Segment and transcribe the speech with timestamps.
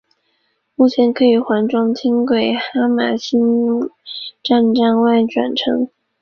[0.73, 3.37] 目前可与环状轻轨哈玛星
[4.41, 5.87] 站站外转乘。